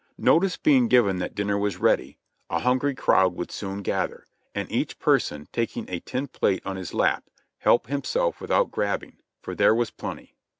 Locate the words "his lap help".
6.75-7.85